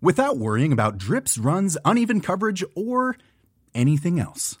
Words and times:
without 0.00 0.38
worrying 0.38 0.72
about 0.72 0.98
drips, 0.98 1.38
runs, 1.38 1.76
uneven 1.84 2.20
coverage, 2.20 2.64
or 2.74 3.16
anything 3.74 4.18
else. 4.18 4.58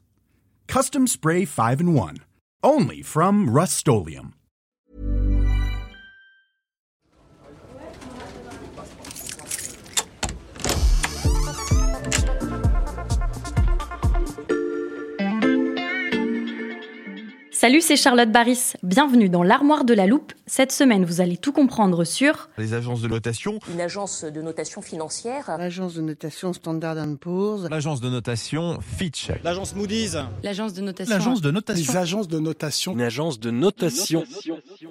Custom 0.66 1.06
Spray 1.06 1.44
5 1.44 1.80
in 1.80 1.94
1. 1.94 2.16
Only 2.62 3.02
from 3.02 3.48
Rust 3.50 3.76
Salut, 17.60 17.80
c'est 17.80 17.96
Charlotte 17.96 18.30
Baris. 18.30 18.74
Bienvenue 18.84 19.28
dans 19.28 19.42
l'armoire 19.42 19.84
de 19.84 19.92
la 19.92 20.06
loupe. 20.06 20.32
Cette 20.48 20.72
semaine, 20.72 21.04
vous 21.04 21.20
allez 21.20 21.36
tout 21.36 21.52
comprendre 21.52 22.04
sur 22.04 22.48
les 22.56 22.72
agences 22.72 23.02
de 23.02 23.08
notation, 23.08 23.58
une 23.70 23.82
agence 23.82 24.24
de 24.24 24.40
notation 24.40 24.80
financière, 24.80 25.54
l'agence 25.58 25.94
de 25.94 26.00
notation 26.00 26.54
Standard 26.54 26.96
Poor's, 27.20 27.68
l'agence 27.68 28.00
de 28.00 28.08
notation 28.08 28.78
Fitch, 28.80 29.30
l'agence 29.44 29.74
Moody's, 29.76 30.16
l'agence 30.42 30.72
de 30.72 30.80
notation, 30.80 31.14
l'agence 31.14 31.42
de 31.42 31.50
notation, 31.50 31.92
les 31.92 31.96
agences 31.98 32.28
de 32.28 32.38
notation, 32.38 32.92
une 32.94 33.02
agence 33.02 33.38
de 33.40 33.50
notation. 33.50 34.24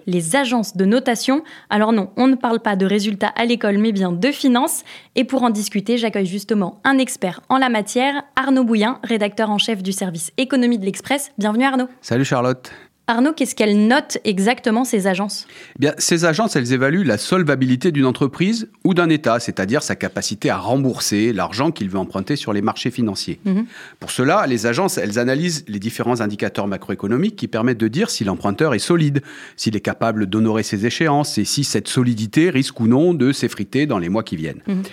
Les 0.06 0.36
agences 0.36 0.78
de 0.78 0.86
notation. 0.86 1.44
Alors 1.72 1.92
non, 1.92 2.12
on 2.18 2.28
ne 2.28 2.36
parle 2.36 2.60
pas 2.60 2.76
de 2.76 2.86
résultats 2.86 3.34
à 3.36 3.46
l'école, 3.46 3.80
mais 3.80 3.92
bien 3.92 4.12
de 4.12 4.32
finances. 4.32 4.84
Et 5.16 5.24
pour 5.24 5.42
en 5.42 5.50
discuter, 5.50 5.98
j'accueille 5.98 6.28
justement 6.28 6.80
un 6.84 7.00
expert 7.00 7.42
en 7.50 7.58
la 7.58 7.70
matière, 7.70 8.22
Arnaud 8.36 8.64
Bouillin, 8.64 9.00
rédacteur 9.04 9.50
en 9.50 9.58
chef 9.58 9.82
du 9.82 9.92
service 9.92 10.32
économie 10.38 10.78
de 10.78 10.86
l'Express. 10.86 11.32
Bienvenue 11.40 11.66
Arnaud. 11.66 11.88
Salut 12.02 12.26
Charlotte. 12.26 12.72
Arnaud, 13.10 13.32
qu'est-ce 13.32 13.56
qu'elles 13.56 13.88
notent 13.88 14.18
exactement 14.26 14.84
ces 14.84 15.08
agences? 15.08 15.48
Eh 15.78 15.80
bien, 15.80 15.94
Ces 15.98 16.26
agences, 16.26 16.58
elles 16.58 16.74
évaluent 16.74 17.06
la 17.06 17.18
solvabilité 17.18 17.94
d'une 17.94 18.06
entreprise 18.06 18.68
ou 18.84 18.94
d'un 18.94 19.10
État, 19.10 19.40
c'est-à-dire 19.40 19.82
sa 19.82 19.96
capacité 19.96 20.50
à 20.50 20.58
rembourser 20.58 21.32
l'argent 21.32 21.72
qu'il 21.72 21.90
veut 21.90 22.00
emprunter 22.00 22.36
sur 22.36 22.52
les 22.52 22.62
marchés 22.62 22.92
financiers. 22.92 23.40
Mhm. 23.46 23.66
Pour 24.02 24.12
cela, 24.12 24.46
les 24.46 24.66
agences, 24.66 24.98
elles 24.98 25.20
analysent 25.20 25.64
les 25.70 25.80
différents 25.80 26.20
indicateurs 26.20 26.68
macroéconomiques 26.68 27.38
qui 27.38 27.48
permettent 27.48 27.78
de 27.78 27.88
dire 27.88 28.10
si 28.10 28.26
l'emprunteur 28.26 28.74
est 28.74 28.80
solide, 28.80 29.22
s'il 29.56 29.78
est 29.78 29.82
capable 29.82 30.26
d'honorer 30.26 30.64
ses 30.64 30.86
échéances 30.86 31.38
et 31.38 31.46
si 31.46 31.64
cette 31.64 31.88
solidité 31.88 32.50
risque 32.50 32.78
ou 32.82 32.88
non 32.88 33.14
de 33.14 33.32
s'effriter 33.32 33.86
dans 33.86 34.00
les 34.00 34.10
mois 34.10 34.24
qui 34.24 34.36
viennent. 34.36 34.62
Mhm. 34.68 34.84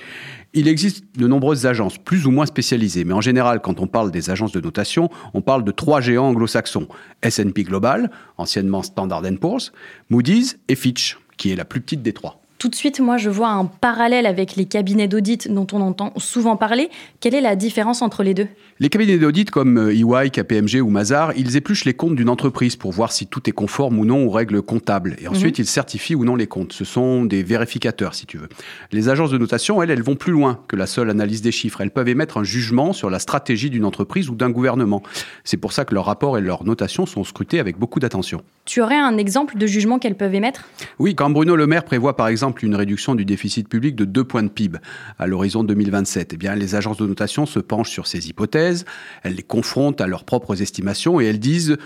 Il 0.56 0.68
existe 0.68 1.04
de 1.16 1.26
nombreuses 1.26 1.66
agences, 1.66 1.98
plus 1.98 2.26
ou 2.26 2.30
moins 2.30 2.46
spécialisées, 2.46 3.04
mais 3.04 3.12
en 3.12 3.20
général, 3.20 3.60
quand 3.60 3.80
on 3.80 3.88
parle 3.88 4.12
des 4.12 4.30
agences 4.30 4.52
de 4.52 4.60
notation, 4.60 5.10
on 5.34 5.40
parle 5.40 5.64
de 5.64 5.72
trois 5.72 6.00
géants 6.00 6.28
anglo-saxons. 6.28 6.86
S&P 7.22 7.64
Global, 7.64 8.08
anciennement 8.38 8.84
Standard 8.84 9.22
Poor's, 9.40 9.72
Moody's 10.10 10.56
et 10.68 10.76
Fitch, 10.76 11.18
qui 11.36 11.50
est 11.50 11.56
la 11.56 11.64
plus 11.64 11.80
petite 11.80 12.02
des 12.02 12.12
trois 12.12 12.43
tout 12.64 12.70
de 12.70 12.74
suite, 12.76 12.98
moi, 12.98 13.18
je 13.18 13.28
vois 13.28 13.50
un 13.50 13.66
parallèle 13.66 14.24
avec 14.24 14.56
les 14.56 14.64
cabinets 14.64 15.06
d'audit 15.06 15.52
dont 15.52 15.66
on 15.74 15.82
entend 15.82 16.14
souvent 16.16 16.56
parler. 16.56 16.88
Quelle 17.20 17.34
est 17.34 17.42
la 17.42 17.56
différence 17.56 18.00
entre 18.00 18.22
les 18.22 18.32
deux? 18.32 18.48
Les 18.80 18.88
cabinets 18.88 19.18
d'audit 19.18 19.50
comme 19.50 19.90
EY, 19.90 20.02
euh, 20.02 20.24
e 20.24 20.28
KPMG 20.30 20.80
ou 20.80 20.88
Mazar, 20.88 21.36
ils 21.36 21.56
épluchent 21.56 21.84
les 21.84 21.92
comptes 21.92 22.16
d'une 22.16 22.30
entreprise 22.30 22.74
pour 22.76 22.90
voir 22.90 23.12
si 23.12 23.26
tout 23.26 23.50
est 23.50 23.52
conforme 23.52 23.98
ou 23.98 24.06
non 24.06 24.26
aux 24.26 24.30
règles 24.30 24.62
comptables. 24.62 25.16
Et 25.20 25.28
ensuite, 25.28 25.58
mhm. 25.58 25.64
ils 25.64 25.68
certifient 25.68 26.14
ou 26.14 26.24
non 26.24 26.36
les 26.36 26.46
comptes. 26.46 26.72
Ce 26.72 26.86
sont 26.86 27.26
des 27.26 27.42
vérificateurs, 27.42 28.14
si 28.14 28.24
tu 28.24 28.38
veux. 28.38 28.48
Les 28.92 29.10
agences 29.10 29.30
de 29.30 29.36
notation, 29.36 29.82
elles, 29.82 29.90
elles 29.90 30.02
vont 30.02 30.16
plus 30.16 30.32
loin 30.32 30.58
que 30.66 30.74
la 30.74 30.86
seule 30.86 31.10
analyse 31.10 31.42
des 31.42 31.52
chiffres. 31.52 31.82
Elles 31.82 31.90
peuvent 31.90 32.08
émettre 32.08 32.38
un 32.38 32.44
jugement 32.44 32.94
sur 32.94 33.10
la 33.10 33.18
stratégie 33.18 33.68
d'une 33.68 33.84
entreprise 33.84 34.30
ou 34.30 34.34
d'un 34.34 34.48
gouvernement. 34.48 35.02
C'est 35.44 35.58
pour 35.58 35.74
ça 35.74 35.84
que 35.84 35.94
leurs 35.94 36.06
rapports 36.06 36.38
et 36.38 36.40
leurs 36.40 36.64
notations 36.64 37.04
sont 37.04 37.24
scrutés 37.24 37.60
avec 37.60 37.78
beaucoup 37.78 38.00
d'attention. 38.00 38.42
Tu 38.64 38.80
aurais 38.80 38.96
un 38.96 39.18
exemple 39.18 39.58
de 39.58 39.66
jugement 39.66 39.98
qu'elles 39.98 40.16
peuvent 40.16 40.34
émettre? 40.34 40.64
Oui, 40.98 41.14
quand 41.14 41.28
Bruno 41.28 41.54
Le 41.54 41.66
Maire 41.66 41.84
prévoit 41.84 42.16
par 42.16 42.28
exemple 42.28 42.53
une 42.62 42.74
réduction 42.74 43.14
du 43.14 43.24
déficit 43.24 43.68
public 43.68 43.96
de 43.96 44.04
2 44.04 44.24
points 44.24 44.42
de 44.42 44.48
PIB 44.48 44.78
à 45.18 45.26
l'horizon 45.26 45.64
2027. 45.64 46.32
Eh 46.32 46.36
bien, 46.36 46.54
les 46.54 46.74
agences 46.74 46.98
de 46.98 47.06
notation 47.06 47.46
se 47.46 47.58
penchent 47.58 47.90
sur 47.90 48.06
ces 48.06 48.28
hypothèses, 48.28 48.84
elles 49.22 49.34
les 49.34 49.42
confrontent 49.42 50.00
à 50.00 50.06
leurs 50.06 50.24
propres 50.24 50.62
estimations 50.62 51.20
et 51.20 51.26
elles 51.26 51.40
disent 51.40 51.76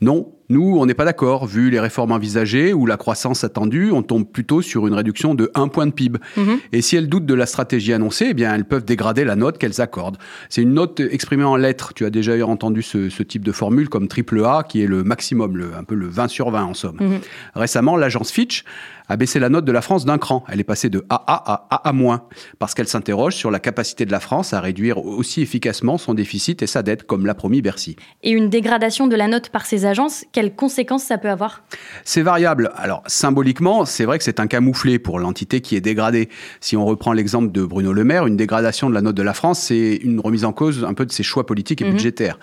non, 0.00 0.32
nous, 0.50 0.76
on 0.78 0.84
n'est 0.84 0.94
pas 0.94 1.04
d'accord. 1.04 1.46
Vu 1.46 1.70
les 1.70 1.80
réformes 1.80 2.12
envisagées 2.12 2.72
ou 2.72 2.84
la 2.84 2.96
croissance 2.96 3.44
attendue, 3.44 3.92
on 3.92 4.02
tombe 4.02 4.26
plutôt 4.26 4.62
sur 4.62 4.86
une 4.86 4.94
réduction 4.94 5.34
de 5.34 5.50
1 5.54 5.68
point 5.68 5.86
de 5.86 5.92
PIB. 5.92 6.18
Mhm. 6.36 6.58
Et 6.72 6.82
si 6.82 6.96
elles 6.96 7.08
doutent 7.08 7.24
de 7.24 7.34
la 7.34 7.46
stratégie 7.46 7.92
annoncée, 7.92 8.28
eh 8.30 8.34
bien, 8.34 8.54
elles 8.54 8.64
peuvent 8.64 8.84
dégrader 8.84 9.24
la 9.24 9.36
note 9.36 9.58
qu'elles 9.58 9.80
accordent. 9.80 10.18
C'est 10.48 10.62
une 10.62 10.74
note 10.74 11.00
exprimée 11.00 11.44
en 11.44 11.56
lettres. 11.56 11.94
Tu 11.94 12.04
as 12.04 12.10
déjà 12.10 12.32
entendu 12.44 12.82
ce, 12.82 13.22
type 13.22 13.44
de 13.44 13.52
formule 13.52 13.88
comme 13.88 14.08
triple 14.08 14.44
A, 14.44 14.64
qui 14.68 14.82
est 14.82 14.86
le 14.86 15.04
maximum, 15.04 15.56
le, 15.56 15.76
un 15.76 15.84
peu 15.84 15.94
le 15.94 16.08
20 16.08 16.28
sur 16.28 16.50
20 16.50 16.64
en 16.64 16.74
somme. 16.74 16.96
Mhm. 16.98 17.20
Récemment, 17.54 17.96
l'agence 17.96 18.32
Fitch 18.32 18.64
a 19.10 19.16
baissé 19.16 19.40
la 19.40 19.48
note 19.48 19.64
de 19.64 19.72
la 19.72 19.82
France 19.82 20.04
d'un 20.04 20.18
cran. 20.18 20.44
Elle 20.48 20.60
est 20.60 20.64
passée 20.64 20.88
de 20.88 21.04
AA 21.10 21.66
à 21.70 21.88
AA-, 21.88 22.28
parce 22.60 22.74
qu'elle 22.74 22.86
s'interroge 22.86 23.34
sur 23.34 23.50
la 23.50 23.58
capacité 23.58 24.06
de 24.06 24.12
la 24.12 24.20
France 24.20 24.52
à 24.52 24.60
réduire 24.60 25.04
aussi 25.04 25.42
efficacement 25.42 25.98
son 25.98 26.14
déficit 26.14 26.62
et 26.62 26.68
sa 26.68 26.84
dette, 26.84 27.02
comme 27.02 27.26
l'a 27.26 27.34
promis 27.34 27.60
Bercy. 27.60 27.96
Et 28.22 28.30
une 28.30 28.48
dégradation 28.48 29.08
de 29.08 29.16
la 29.16 29.26
note 29.26 29.48
par 29.48 29.66
ces 29.66 29.84
agences, 29.84 30.24
quelles 30.40 30.54
conséquences 30.54 31.04
ça 31.04 31.18
peut 31.18 31.28
avoir? 31.28 31.62
C'est 32.02 32.22
variable. 32.22 32.72
Alors, 32.74 33.02
symboliquement, 33.06 33.84
c'est 33.84 34.06
vrai 34.06 34.16
que 34.16 34.24
c'est 34.24 34.40
un 34.40 34.46
camouflet 34.46 34.98
pour 34.98 35.18
l'entité 35.18 35.60
qui 35.60 35.76
est 35.76 35.82
dégradée. 35.82 36.30
Si 36.60 36.78
on 36.78 36.86
reprend 36.86 37.12
l'exemple 37.12 37.52
de 37.52 37.62
Bruno 37.62 37.92
Le 37.92 38.04
Maire, 38.04 38.26
une 38.26 38.38
dégradation 38.38 38.88
de 38.88 38.94
la 38.94 39.02
note 39.02 39.16
de 39.16 39.22
la 39.22 39.34
France, 39.34 39.60
c'est 39.60 39.96
une 39.96 40.18
remise 40.18 40.46
en 40.46 40.54
cause 40.54 40.82
un 40.82 40.94
peu 40.94 41.04
de 41.04 41.12
ses 41.12 41.22
choix 41.22 41.44
politiques 41.44 41.82
et 41.82 41.84
mhm. 41.84 41.90
budgétaires. 41.90 42.38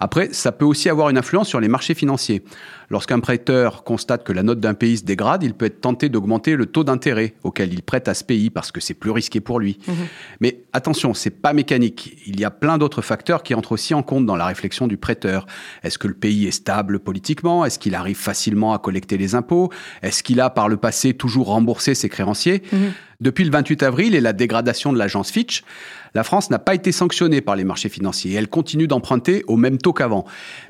Après, 0.00 0.30
ça 0.32 0.50
peut 0.50 0.64
aussi 0.64 0.88
avoir 0.88 1.10
une 1.10 1.18
influence 1.18 1.46
sur 1.46 1.60
les 1.60 1.68
marchés 1.68 1.92
financiers. 1.92 2.42
Lorsqu'un 2.88 3.20
prêteur 3.20 3.84
constate 3.84 4.24
que 4.24 4.32
la 4.32 4.42
note 4.42 4.60
d'un 4.60 4.74
pays 4.74 4.98
se 4.98 5.04
dégrade, 5.04 5.42
il 5.42 5.54
peut 5.54 5.66
être 5.66 5.80
tenté 5.80 6.08
d'augmenter 6.08 6.56
le 6.56 6.66
taux 6.66 6.84
d'intérêt 6.84 7.34
auquel 7.42 7.72
il 7.72 7.82
prête 7.82 8.08
à 8.08 8.14
ce 8.14 8.24
pays 8.24 8.50
parce 8.50 8.70
que 8.72 8.80
c'est 8.80 8.94
plus 8.94 9.10
risqué 9.10 9.40
pour 9.40 9.60
lui. 9.60 9.78
Mhm. 9.86 9.94
Mais 10.40 10.60
attention, 10.72 11.14
c'est 11.14 11.30
pas 11.30 11.52
mécanique. 11.52 12.18
Il 12.26 12.40
y 12.40 12.44
a 12.44 12.50
plein 12.50 12.78
d'autres 12.78 13.02
facteurs 13.02 13.42
qui 13.42 13.54
entrent 13.54 13.72
aussi 13.72 13.94
en 13.94 14.02
compte 14.02 14.26
dans 14.26 14.36
la 14.36 14.46
réflexion 14.46 14.86
du 14.86 14.96
prêteur. 14.96 15.46
Est-ce 15.82 15.98
que 15.98 16.08
le 16.08 16.14
pays 16.14 16.46
est 16.46 16.50
stable 16.50 16.98
politiquement? 16.98 17.41
Est-ce 17.64 17.78
qu'il 17.78 17.94
arrive 17.94 18.16
facilement 18.16 18.72
à 18.72 18.78
collecter 18.78 19.18
les 19.18 19.34
impôts 19.34 19.70
Est-ce 20.02 20.22
qu'il 20.22 20.40
a 20.40 20.50
par 20.50 20.68
le 20.68 20.76
passé 20.76 21.14
toujours 21.14 21.48
remboursé 21.48 21.94
ses 21.94 22.08
créanciers 22.08 22.62
mhm. 22.72 22.92
Depuis 23.20 23.44
le 23.44 23.52
28 23.52 23.84
avril 23.84 24.14
et 24.16 24.20
la 24.20 24.32
dégradation 24.32 24.92
de 24.92 24.98
l'agence 24.98 25.30
Fitch, 25.30 25.62
la 26.14 26.24
France 26.24 26.50
n'a 26.50 26.58
pas 26.58 26.74
été 26.74 26.90
sanctionnée 26.90 27.40
par 27.40 27.54
les 27.54 27.62
marchés 27.62 27.88
financiers 27.88 28.32
et 28.32 28.34
elle 28.34 28.48
continue 28.48 28.88
d'emprunter 28.88 29.44
au 29.46 29.56
même 29.56 29.78
taux 29.78 29.92
qu'avant. 29.92 30.24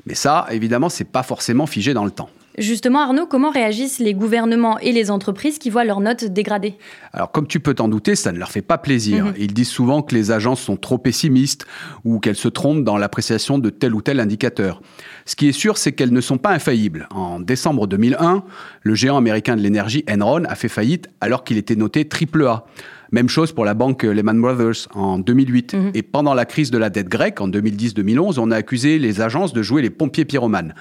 Mais 0.05 0.13
ça, 0.13 0.45
évidemment, 0.51 0.89
c'est 0.89 1.09
pas 1.09 1.23
forcément 1.23 1.65
figé 1.65 1.95
dans 1.95 2.05
le 2.05 2.11
temps. 2.11 2.29
Justement, 2.57 2.99
Arnaud, 2.99 3.25
comment 3.25 3.49
réagissent 3.49 3.99
les 3.99 4.13
gouvernements 4.13 4.77
et 4.79 4.91
les 4.91 5.09
entreprises 5.09 5.57
qui 5.57 5.69
voient 5.71 5.85
leurs 5.85 6.01
notes 6.01 6.25
dégradées? 6.25 6.75
Alors, 7.11 7.31
comme 7.31 7.47
tu 7.47 7.59
peux 7.59 7.73
t'en 7.73 7.87
douter, 7.87 8.15
ça 8.15 8.31
ne 8.31 8.37
leur 8.37 8.51
fait 8.51 8.61
pas 8.61 8.77
plaisir. 8.77 9.25
Mhm. 9.25 9.33
Ils 9.39 9.53
disent 9.53 9.69
souvent 9.69 10.03
que 10.03 10.13
les 10.13 10.31
agences 10.31 10.61
sont 10.61 10.77
trop 10.77 10.97
pessimistes 10.97 11.65
ou 12.03 12.19
qu'elles 12.19 12.35
se 12.35 12.47
trompent 12.47 12.83
dans 12.83 12.97
l'appréciation 12.97 13.57
de 13.57 13.69
tel 13.69 13.95
ou 13.95 14.01
tel 14.01 14.19
indicateur. 14.19 14.81
Ce 15.25 15.35
qui 15.35 15.47
est 15.47 15.53
sûr, 15.53 15.77
c'est 15.77 15.93
qu'elles 15.93 16.13
ne 16.13 16.21
sont 16.21 16.37
pas 16.37 16.51
infaillibles. 16.51 17.07
En 17.11 17.39
décembre 17.39 17.87
2001, 17.87 18.43
le 18.81 18.95
géant 18.95 19.17
américain 19.17 19.55
de 19.55 19.61
l'énergie 19.61 20.05
Enron 20.09 20.43
a 20.45 20.55
fait 20.55 20.69
faillite 20.69 21.09
alors 21.21 21.43
qu'il 21.43 21.57
était 21.57 21.75
noté 21.75 22.07
AAA. 22.07 22.65
Même 23.11 23.29
chose 23.29 23.51
pour 23.51 23.65
la 23.65 23.73
banque 23.73 24.03
Lehman 24.03 24.39
Brothers 24.39 24.87
en 24.93 25.17
2008. 25.17 25.73
Mhm. 25.73 25.91
Et 25.93 26.03
pendant 26.03 26.33
la 26.33 26.45
crise 26.45 26.71
de 26.71 26.77
la 26.77 26.89
dette 26.89 27.09
grecque 27.09 27.41
en 27.41 27.47
2010-2011, 27.47 28.37
on 28.37 28.51
a 28.51 28.55
accusé 28.55 28.99
les 28.99 29.21
agences 29.21 29.53
de 29.53 29.63
jouer 29.63 29.81
les 29.81 29.89
pompiers 29.89 30.25
pyromanes. 30.25 30.73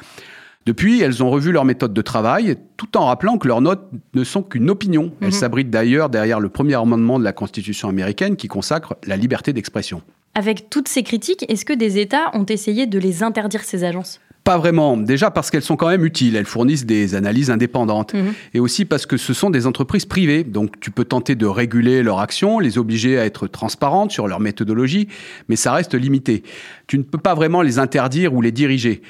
Depuis, 0.65 1.01
elles 1.01 1.23
ont 1.23 1.31
revu 1.31 1.51
leur 1.51 1.65
méthode 1.65 1.93
de 1.93 2.03
travail, 2.03 2.57
tout 2.77 2.97
en 2.97 3.07
rappelant 3.07 3.37
que 3.37 3.49
leurs 3.49 3.61
notes 3.61 3.89
ne 4.15 4.23
sont 4.23 4.43
qu'une 4.43 4.71
opinion. 4.71 5.13
Elles 5.21 5.33
s'abritent 5.33 5.71
d'ailleurs 5.71 6.09
derrière 6.09 6.39
le 6.39 6.49
premier 6.49 6.75
amendement 6.75 7.19
de 7.19 7.25
la 7.25 7.33
Constitution 7.33 7.89
américaine 7.89 8.37
qui 8.37 8.49
consacre 8.49 8.97
la 9.07 9.17
liberté 9.17 9.53
d'expression. 9.53 10.03
Avec 10.35 10.71
toutes 10.71 10.89
ces 10.89 11.03
critiques, 11.03 11.45
est-ce 11.49 11.65
que 11.65 11.73
des 11.73 11.99
États 11.99 12.31
ont 12.35 12.47
essayé 12.47 12.87
de 12.87 12.99
les 12.99 13.23
interdire, 13.23 13.65
ces 13.65 13.85
agences? 13.85 14.21
Pas 14.45 14.59
vraiment. 14.59 14.97
Déjà 14.97 15.31
parce 15.31 15.51
qu'elles 15.51 15.63
sont 15.63 15.77
quand 15.77 15.89
même 15.89 16.05
utiles. 16.05 16.35
Elles 16.37 16.47
fournissent 16.47 16.87
des 16.87 17.15
analyses 17.15 17.51
indépendantes. 17.51 18.15
Et 18.55 18.61
aussi 18.61 18.85
parce 18.85 19.07
que 19.07 19.17
ce 19.17 19.35
sont 19.35 19.51
des 19.51 19.67
entreprises 19.67 20.05
privées. 20.05 20.43
Donc 20.43 20.81
tu 20.81 20.91
peux 20.91 21.05
tenter 21.05 21.35
de 21.35 21.47
réguler 21.47 22.03
leur 22.03 22.19
action, 22.19 22.59
les 22.59 22.79
obliger 22.79 23.19
à 23.19 23.25
être 23.25 23.47
transparentes 23.47 24.11
sur 24.11 24.27
leur 24.27 24.41
méthodologie, 24.41 25.09
mais 25.49 25.57
ça 25.57 25.73
reste 25.73 25.95
limité. 25.95 26.43
Tu 26.87 26.99
ne 26.99 27.05
peux 27.05 27.19
pas 27.19 27.35
vraiment 27.35 27.63
les 27.63 27.79
interdire 27.79 28.35
ou 28.35 28.43
les 28.43 28.53
diriger. 28.53 29.03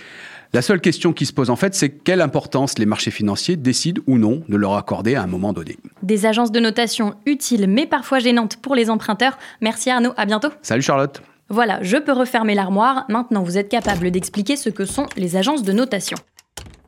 La 0.54 0.60
seule 0.60 0.82
question 0.82 1.14
qui 1.14 1.24
se 1.24 1.32
pose 1.32 1.48
en 1.48 1.56
fait, 1.56 1.74
c'est 1.74 1.88
quelle 1.88 2.20
importance 2.20 2.78
les 2.78 2.84
marchés 2.84 3.10
financiers 3.10 3.56
décident 3.56 4.02
ou 4.06 4.18
non 4.18 4.42
de 4.50 4.56
leur 4.58 4.74
accorder 4.74 5.14
à 5.14 5.22
un 5.22 5.26
moment 5.26 5.54
donné. 5.54 5.78
Des 6.02 6.26
agences 6.26 6.52
de 6.52 6.60
notation 6.60 7.14
utiles 7.24 7.66
mais 7.66 7.86
parfois 7.86 8.18
gênantes 8.18 8.58
pour 8.58 8.74
les 8.74 8.90
emprunteurs. 8.90 9.38
Merci 9.62 9.88
Arnaud, 9.88 10.12
à 10.18 10.26
bientôt. 10.26 10.50
Salut 10.60 10.82
Charlotte. 10.82 11.22
Voilà, 11.48 11.82
je 11.82 11.96
peux 11.96 12.12
refermer 12.12 12.54
l'armoire. 12.54 13.06
Maintenant, 13.08 13.42
vous 13.42 13.56
êtes 13.56 13.70
capable 13.70 14.10
d'expliquer 14.10 14.56
ce 14.56 14.68
que 14.68 14.84
sont 14.84 15.06
les 15.16 15.36
agences 15.36 15.62
de 15.62 15.72
notation. 15.72 16.18